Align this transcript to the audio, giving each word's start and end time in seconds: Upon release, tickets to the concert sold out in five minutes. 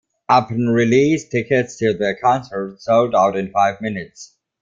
Upon 0.29 0.61
release, 0.65 1.29
tickets 1.29 1.75
to 1.77 1.93
the 1.95 2.15
concert 2.19 2.81
sold 2.81 3.13
out 3.13 3.35
in 3.37 3.51
five 3.51 3.79
minutes. 3.81 4.35